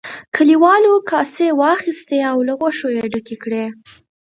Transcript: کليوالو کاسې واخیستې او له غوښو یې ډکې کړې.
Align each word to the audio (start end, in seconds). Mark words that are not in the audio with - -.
کليوالو 0.35 0.93
کاسې 1.11 1.47
واخیستې 1.61 2.17
او 2.31 2.37
له 2.47 2.53
غوښو 2.59 2.87
یې 2.97 3.05
ډکې 3.13 3.35
کړې. 3.43 3.63